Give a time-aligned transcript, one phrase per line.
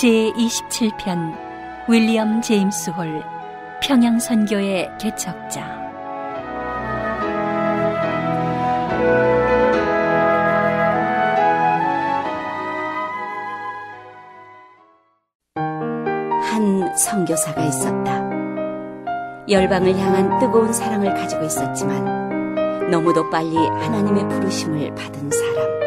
[0.00, 1.36] 제27편
[1.86, 3.22] 윌리엄 제임스 홀
[3.82, 5.60] 평양 선교의 개척자
[16.44, 18.30] 한 선교사가 있었다.
[19.50, 25.79] 열방을 향한 뜨거운 사랑을 가지고 있었지만 너무도 빨리 하나님의 부르심을 받은 사람.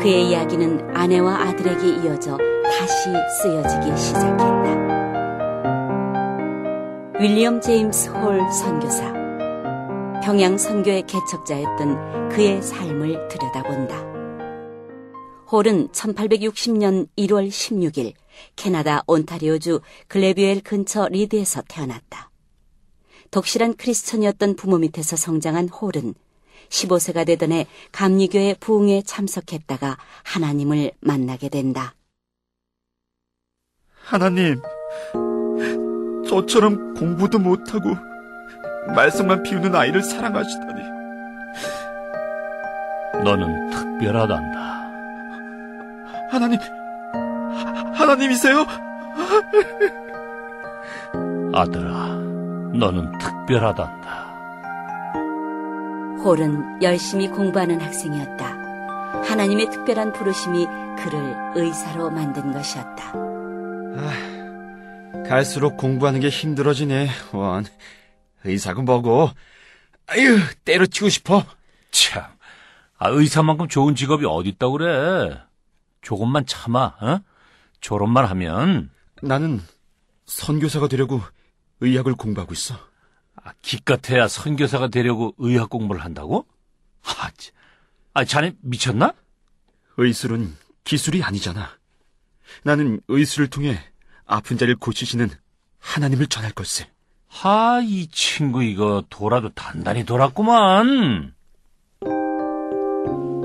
[0.00, 3.10] 그의 이야기는 아내와 아들에게 이어져 다시
[3.42, 4.78] 쓰여지기 시작했다.
[7.20, 9.12] 윌리엄 제임스 홀 선교사.
[10.22, 14.06] 평양 선교의 개척자였던 그의 삶을 들여다본다.
[15.50, 18.12] 홀은 1860년 1월 16일
[18.54, 22.30] 캐나다 온타리오주 글래비엘 근처 리드에서 태어났다.
[23.32, 26.14] 독실한 크리스천이었던 부모 밑에서 성장한 홀은
[26.68, 31.94] 15세가 되던 해 감리교의 부흥에 참석했다가 하나님을 만나게 된다.
[34.04, 34.60] 하나님,
[36.28, 37.94] 저처럼 공부도 못하고
[38.94, 40.82] 말씀만 피우는 아이를 사랑하시다니.
[43.24, 44.58] 너는 특별하단다.
[46.30, 46.58] 하나님,
[47.94, 48.64] 하나님이세요?
[51.52, 52.16] 아들아,
[52.74, 54.27] 너는 특별하단다.
[56.22, 59.22] 홀은 열심히 공부하는 학생이었다.
[59.22, 60.66] 하나님의 특별한 부르심이
[60.98, 63.12] 그를 의사로 만든 것이었다.
[63.96, 67.64] 아, 갈수록 공부하는 게 힘들어지네, 원.
[68.44, 69.30] 의사가 뭐고?
[70.08, 71.44] 아유, 때려치고 싶어.
[71.90, 72.24] 참,
[72.98, 75.40] 아, 의사만큼 좋은 직업이 어딨다고 그래.
[76.02, 77.20] 조금만 참아, 어?
[77.80, 78.90] 졸업만 하면.
[79.22, 79.60] 나는
[80.26, 81.20] 선교사가 되려고
[81.80, 82.87] 의학을 공부하고 있어.
[83.44, 86.46] 아, 기껏해야 선교사가 되려고 의학 공부를 한다고?
[87.02, 87.54] 아, 참.
[88.14, 89.14] 아, 자네 미쳤나?
[89.96, 91.70] 의술은 기술이 아니잖아.
[92.62, 93.78] 나는 의술을 통해
[94.24, 95.30] 아픈 자를 고치시는
[95.78, 96.88] 하나님을 전할 걸세.
[97.26, 101.34] 하, 이 친구 이거 돌아도 단단히 돌았구만.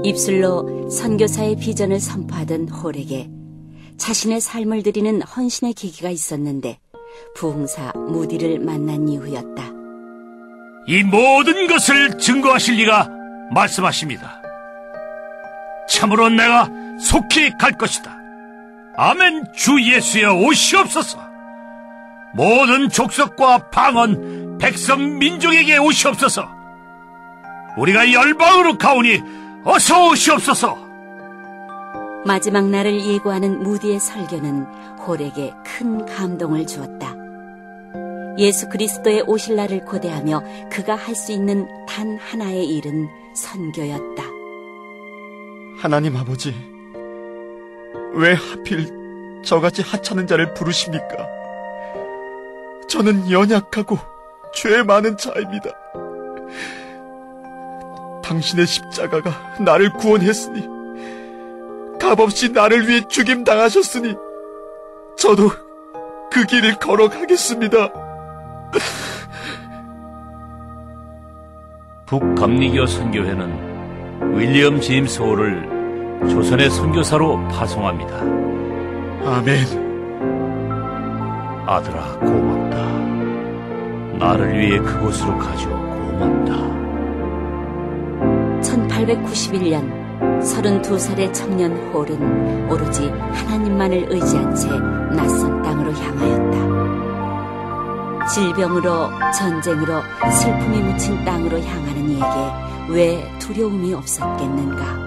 [0.03, 3.29] 입술로 선교사의 비전을 선포하던 홀에게
[3.97, 6.79] 자신의 삶을 드리는 헌신의 계기가 있었는데
[7.35, 9.82] 부흥사 무디를 만난 이후였다.
[10.85, 13.09] 이 모든 것을 증거하실 리가
[13.51, 14.41] 말씀하십니다.
[15.87, 18.17] 참으로 내가 속히 갈 것이다.
[18.97, 21.19] 아멘 주 예수여 오시옵소서.
[22.33, 26.49] 모든 족속과 방언, 백성 민족에게 오시옵소서.
[27.77, 29.21] 우리가 열방으로 가오니
[29.63, 30.77] 어서 오시옵소서.
[32.25, 34.63] 마지막 날을 예고하는 무디의 설교는
[35.05, 37.22] 홀에게 큰 감동을 주었다.
[38.37, 44.23] 예수 그리스도의 오실 날을 고대하며 그가 할 수 있는 단 하나의 일은 선교였다.
[45.79, 46.53] 하나님 아버지,
[48.13, 48.87] 왜 하필
[49.43, 51.27] 저같이 하찮은 자를 부르십니까?
[52.87, 53.97] 저는 연약하고
[54.53, 55.69] 죄 많은 자입니다.
[58.23, 60.67] 당신의 십자가가 나를 구원했으니,
[61.99, 64.15] 값없이 나를 위해 죽임 당하셨으니,
[65.17, 65.49] 저도
[66.31, 68.12] 그 길을 걸어가겠습니다.
[72.05, 75.73] 북감리교 선교회는 윌리엄 제임스 홀을
[76.29, 78.17] 조선의 선교사로 파송합니다.
[79.25, 79.83] 아멘.
[81.65, 82.77] 아들아 고맙다.
[84.17, 86.53] 나를 위해 그곳으로 가져 고맙다.
[88.61, 90.03] 1891년
[90.41, 94.67] 32살의 청년 홀은 오로지 하나님만을 의지한 채
[95.15, 96.42] 낯선 땅으로 향하였다.
[98.27, 102.25] 질병으로 전쟁으로 슬픔이 묻힌 땅으로 향하는 이에게
[102.89, 105.03] 왜 두려움이 없었겠는가?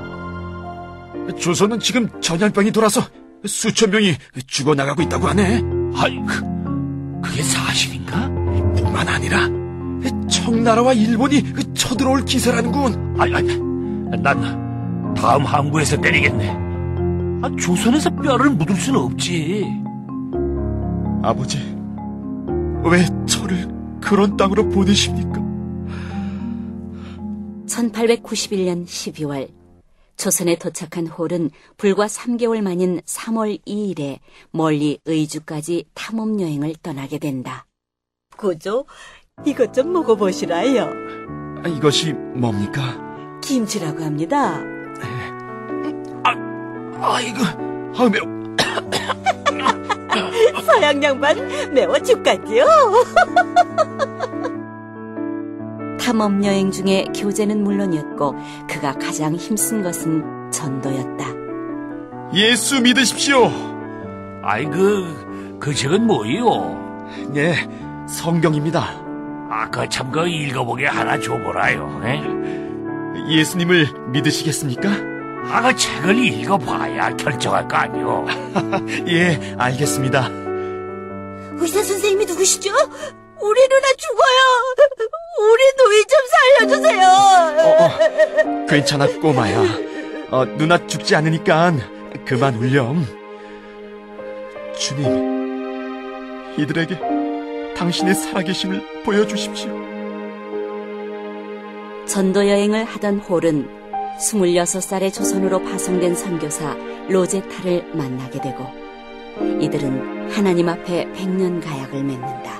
[1.39, 3.03] 조선은 지금 전염병이 돌아서
[3.45, 4.17] 수천 명이
[4.47, 5.63] 죽어나가고 있다고 하네.
[5.97, 6.43] 아이, 그,
[7.23, 8.29] 그게 사실인가?
[8.77, 9.49] 뿐만 아니라
[10.29, 11.43] 청나라와 일본이
[11.75, 13.17] 쳐들어올 기세라는군.
[13.19, 13.45] 아이, 아이,
[14.23, 16.51] 난 다음 항구에서 때리겠네.
[17.43, 19.67] 아, 조선에서 뼈를 묻을 수는 없지.
[21.23, 21.76] 아버지,
[22.91, 23.69] 왜 저를
[24.01, 25.45] 그런 땅으로 보내십니까?
[27.67, 29.51] 1891년 12월
[30.17, 34.19] 조선에 도착한 홀은 불과 3개월 만인 3월 2일에
[34.51, 37.67] 멀리 의주까지 탐험 여행을 떠나게 된다.
[38.37, 38.87] 고조,
[39.45, 40.91] 이것 좀 먹어보시라요.
[41.65, 42.99] 아, 이것이 뭡니까?
[43.43, 44.63] 김치라고 합니다.
[46.99, 47.39] 아이고,
[47.97, 48.36] 아, 매워.
[50.67, 52.67] 서양 양반 매워 죽겠지요?
[56.01, 58.35] 탐험 여행 중에 교제는 물론이었고
[58.69, 61.27] 그가 가장 힘쓴 것은 전도였다.
[62.35, 63.51] 예수 믿으십시오.
[64.43, 67.07] 아이, 그, 그 책은 뭐예요?
[67.31, 67.69] 네,
[68.09, 68.81] 성경입니다.
[69.51, 72.01] 아, 그 참, 그 읽어보게 하나 줘보라요.
[72.05, 72.21] 에?
[73.29, 74.89] 예수님을 믿으시겠습니까?
[75.51, 78.27] 아, 그 책을 읽어봐야 결정할 거 아니오.
[79.09, 80.46] 예, 알겠습니다.
[81.59, 82.71] 의사 선생님이 누구시죠?
[83.41, 84.41] 우리 누나 죽어요.
[85.41, 86.19] 우리 노이 좀
[86.79, 87.07] 살려주세요.
[87.07, 89.63] 어, 어, 괜찮아, 꼬마야.
[90.31, 91.73] 어, 누나 죽지 않으니까
[92.27, 93.05] 그만 울렴.
[94.79, 96.99] 주님, 이들에게
[97.77, 99.71] 당신의 살아계심을 보여주십시오.
[102.07, 103.69] 전도 여행을 하던 홀은
[104.19, 106.75] 26살의 조선으로 파송된 선교사
[107.09, 108.65] 로제타를 만나게 되고
[109.61, 112.57] 이들은 하나님 앞에 백년 가약을 맺는다.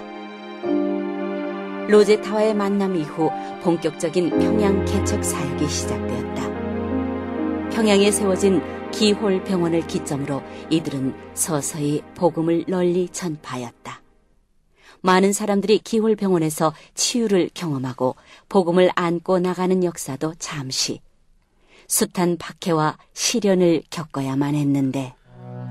[1.89, 3.31] 로제타와의 만남 이후
[3.63, 7.71] 본격적인 평양 개척 사역이 시작되었다.
[7.71, 14.03] 평양에 세워진 기홀 병원을 기점으로 이들은 서서히 복음을 널리 전파하였다.
[15.03, 18.17] 많은 사람들이 기홀 병원에서 치유를 경험하고
[18.49, 21.01] 복음을 안고 나가는 역사도 잠시
[21.87, 25.15] 숱한 박해와 시련을 겪어야만 했는데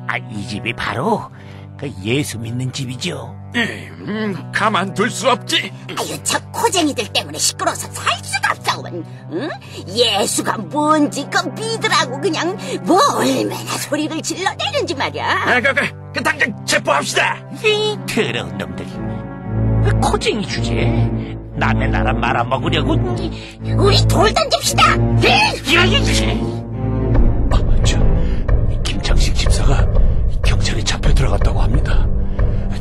[0.07, 1.29] 아, 이 집이 바로
[1.77, 3.35] 그 예수 믿는 집이죠.
[3.55, 5.71] 음, 가만둘 수 없지.
[5.97, 8.65] 아유, 저 코쟁이들 때문에 시끄러워서 살 수가 없어.
[9.31, 9.49] 응?
[9.87, 15.25] 예수가 뭔지 그 믿으라고 그냥 뭐 얼마나 소리를 질러대는지 말이야.
[15.25, 17.37] 아, 그, 그, 그 당장 체포합시다.
[17.63, 18.85] 이 더러운 놈들.
[19.85, 20.73] 그 코쟁이 주제.
[21.57, 22.93] 남의 나라 말아먹으려고.
[23.77, 24.95] 우리 돌 던집시다.
[24.95, 26.64] 이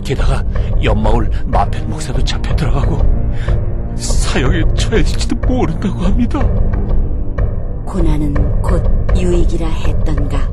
[0.05, 0.45] 게다가
[0.83, 2.99] 연마을 마펜 목사도 잡혀 들어가고
[3.97, 6.41] 사형에 처해질지도 모른다고 합니다.
[7.87, 8.83] 고난은 곧
[9.17, 10.53] 유익이라 했던가.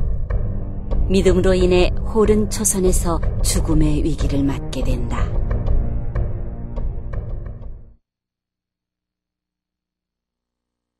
[1.08, 5.30] 믿음으로 인해 홀은 초선에서 죽음의 위기를 맞게 된다.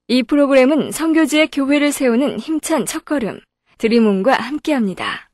[0.09, 3.41] 이 프로그램은 성교지의 교회를 세우는 힘찬 첫걸음,
[3.79, 5.32] 드리몬과 함께합니다.